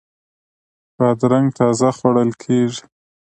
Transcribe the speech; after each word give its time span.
بادرنګ 0.97 1.47
تازه 1.59 1.89
خوړل 1.97 2.31
کیږي. 2.43 2.83